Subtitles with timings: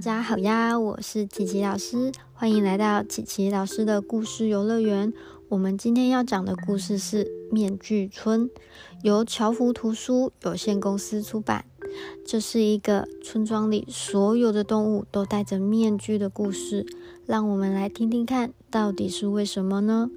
[0.00, 5.12] 大家好呀，我是琪琪老师，欢迎来到琪琪老师的故事游乐园。
[5.50, 8.48] 我们今天要讲的故事是《面具村》，
[9.02, 11.66] 由乔福图书有限公司出版。
[12.26, 16.86] 这是一个村庄里所有的动物都戴着面具的故事。
[17.26, 20.08] 让我们来听听看，到底是为什么呢？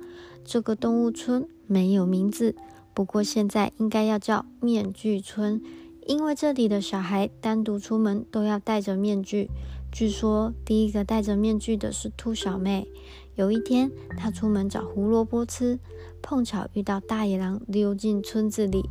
[0.46, 2.56] 这个动物村没有名字，
[2.94, 5.62] 不过现在应该要叫面具村。
[6.06, 9.50] 因为这里的小孩单独出门都要戴着面具。
[9.94, 12.88] 据说第一个戴着面具的是兔小妹。
[13.36, 15.78] 有一天，她出门找胡萝卜吃，
[16.20, 18.90] 碰巧遇到大野狼溜进村子里。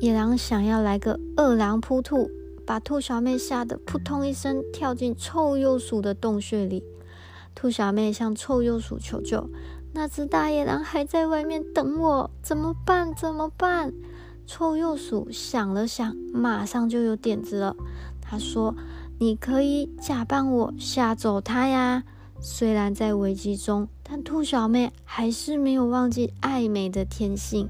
[0.00, 2.30] 野狼想要来个二狼扑兔，
[2.66, 6.82] 把兔小妹吓得扑通一声跳进臭鼬鼠的洞穴里。
[7.54, 9.50] 兔小妹向臭鼬鼠求救
[9.92, 13.14] ：“那只大野狼还在外面等我，怎么办？
[13.14, 13.92] 怎么办？”
[14.46, 17.76] 臭鼬鼠想了想，马上就有点子了。
[18.22, 18.74] 他说
[19.18, 22.04] ：“你可以假扮我吓走它呀。”
[22.40, 27.68] 虽然在危机中，但兔小妹还是没有忘记爱美的天性。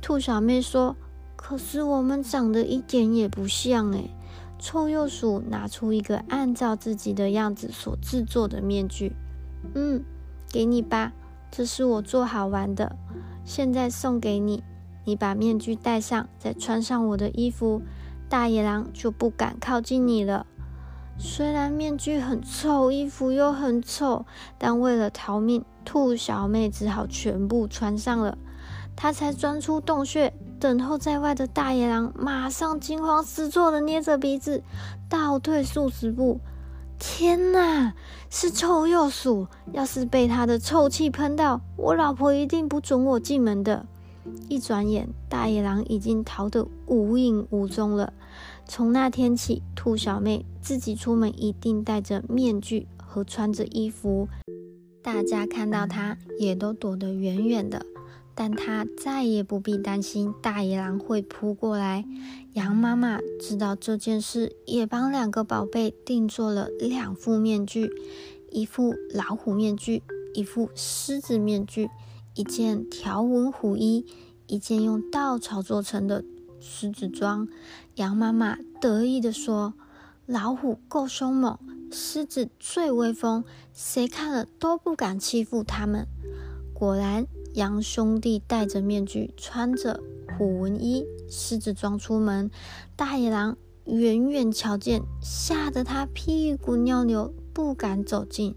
[0.00, 0.96] 兔小妹说
[1.36, 4.10] ：“可是我们长得一点也不像诶。”
[4.58, 9.12] 臭鼬鼠拿出一个按照自己的样子所制作的面具
[9.74, 10.02] ，“嗯，
[10.50, 11.12] 给你吧，
[11.50, 12.96] 这是我做好玩的，
[13.44, 14.64] 现在送给你。”
[15.04, 17.82] 你把面具戴上，再穿上我的衣服，
[18.28, 20.46] 大野狼就不敢靠近你了。
[21.20, 24.24] 虽然面具很臭，衣服又很臭，
[24.56, 28.38] 但为了逃命，兔小妹只好全部穿上了。
[28.94, 34.62] 她才钻出洞穴，等候在外的大野狼马上惊慌失措的捏着鼻子，
[35.08, 36.40] 倒退数十步。
[37.00, 37.94] 天哪，
[38.30, 39.46] 是臭鼬鼠！
[39.72, 43.86] 要是被它的臭气喷到，我老婆一定不准我进门的。
[44.48, 48.12] 一转眼，大野狼已经逃得无影无踪了。
[48.68, 54.28] 从那天起，兔小妹自己出门一定戴着面具和穿着衣服，
[55.02, 57.86] 大家看到她也都躲得远远的。
[58.34, 62.04] 但她再也不必担心大野狼会扑过来。
[62.52, 67.90] 羊妈妈知道这件事，也帮两个宝贝定做了两副面具：
[68.50, 70.02] 一副老虎面具，
[70.34, 71.88] 一副狮子面具。
[72.34, 74.04] 一件条纹虎衣，
[74.46, 76.22] 一件用稻草做成的
[76.60, 77.48] 狮子装。
[77.96, 79.74] 羊妈妈得意地说
[80.26, 81.58] ：“老虎够凶猛，
[81.90, 86.06] 狮子最威风，谁看了都不敢欺负他们。”
[86.74, 90.00] 果然，羊兄弟戴着面具，穿着
[90.36, 92.50] 虎纹衣、狮子装出门。
[92.94, 98.54] 大野狼远远瞧见，吓得他屁股尿流，不敢走近。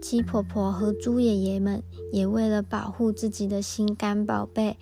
[0.00, 1.82] 鸡婆婆和猪爷爷们
[2.12, 4.76] 也为了保护自己的心肝宝贝，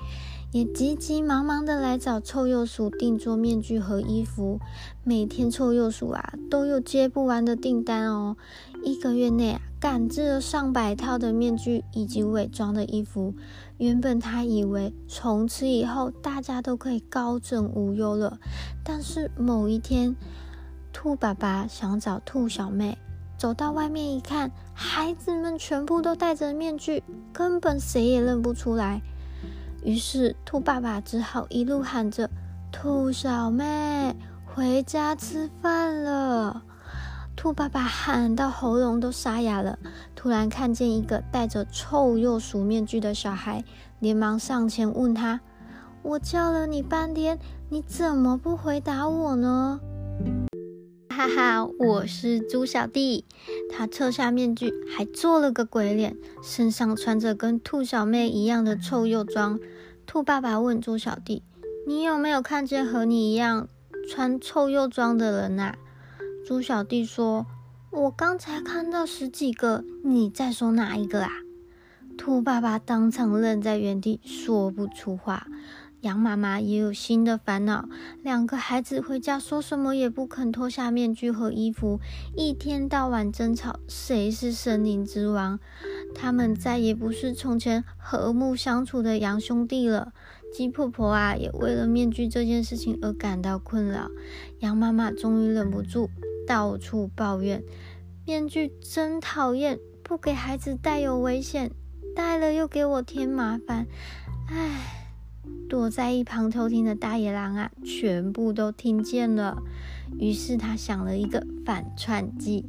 [0.54, 4.60] 也急急忙忙的来找臭鼬鼠定做面具和衣服。
[5.02, 8.36] 每天臭鼬鼠啊都有接不完的订单哦，
[8.84, 13.34] 一个月内啊赶制了上百套的面具以及伪装的衣服。
[13.78, 18.38] 原本他以为从此以后大家都可以高枕无忧了，
[18.84, 20.14] 但是某一天，
[20.92, 22.96] 兔爸爸想找兔小妹。
[23.36, 29.02] 走到外面一看，孩子们全部都戴着面具，根本谁也认不出来。
[29.84, 32.28] 于是兔爸爸只好一路喊着
[32.72, 36.62] ：“兔小妹，回家吃饭了。”
[37.36, 39.78] 兔爸爸喊到喉咙都沙哑了。
[40.16, 43.62] 突然看见一个戴着臭鼬鼠面具的小孩，
[43.98, 45.40] 连忙上前问他
[46.02, 49.78] ：“我叫了你半天，你怎么不回答我呢？”
[51.14, 53.24] 哈哈，我是猪小弟。
[53.70, 59.60] 他撤下面具，还做了个鬼脸，身上穿着跟兔小妹一样的臭鼬装。
[60.06, 61.44] 兔爸爸问猪小弟
[61.86, 63.68] ：“你有没有看见和你一样
[64.10, 65.76] 穿臭鼬装的人啊？”
[66.44, 67.46] 猪小弟说
[67.92, 71.30] ：“我刚才看到十几个，你在说哪一个啊？”
[72.18, 75.46] 兔爸爸当场愣在原地，说不出话。
[76.04, 77.88] 羊妈妈也有新的烦恼，
[78.22, 81.98] 两个孩子回家说什么也不肯脱下面具和衣服，
[82.36, 85.58] 一天到晚争吵谁是森林之王。
[86.14, 90.12] 他们再也不是从前和睦相处的羊兄弟了。
[90.52, 94.10] 鸡婆婆啊，也为了面具这件事情而感到困扰。
[94.58, 96.10] 羊妈妈终于忍不住，
[96.46, 97.64] 到处抱怨：
[98.26, 101.70] 面具真讨厌，不给孩子戴有危险，
[102.14, 103.86] 戴了又给我添麻烦。
[104.48, 105.03] 唉。
[105.68, 109.62] 躲在一旁偷听的大野狼啊，全部都听见了。
[110.18, 112.68] 于是他想了一个反串计。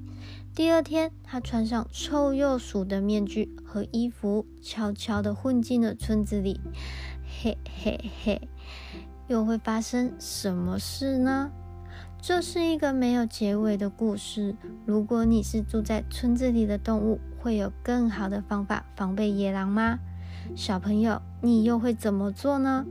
[0.54, 6.62] 第二天，他穿上臭鼬鼠的面具和衣服，悄悄地混进了村子里。
[7.42, 8.42] 嘿嘿嘿，
[9.28, 11.51] 又会发生什么事呢？
[12.21, 14.56] 这是一个没有结尾的故事。
[14.86, 20.00] 如果你是住在村子里的动物，会有更好的方法防备野狼吗？
[20.56, 22.86] 小朋友，你又会怎么做呢？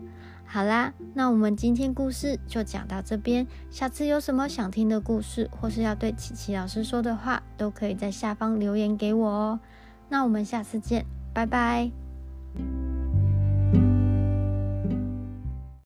[0.46, 3.46] 好啦，那我们今天故事就讲到这边。
[3.70, 9.60] 下次有什么想听的故事，或是要对琪琪老师说的话，都可以在下方留言给我哦。
[10.08, 12.03] 那我们下次见，拜拜。